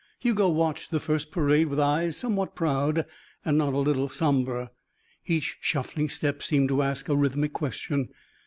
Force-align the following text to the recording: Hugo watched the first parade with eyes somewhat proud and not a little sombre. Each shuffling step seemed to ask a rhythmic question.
Hugo 0.17 0.49
watched 0.49 0.89
the 0.89 0.99
first 0.99 1.29
parade 1.29 1.67
with 1.67 1.79
eyes 1.79 2.17
somewhat 2.17 2.55
proud 2.55 3.05
and 3.45 3.55
not 3.55 3.75
a 3.75 3.77
little 3.77 4.09
sombre. 4.09 4.71
Each 5.27 5.59
shuffling 5.61 6.09
step 6.09 6.41
seemed 6.41 6.69
to 6.69 6.81
ask 6.81 7.07
a 7.07 7.15
rhythmic 7.15 7.53
question. 7.53 8.09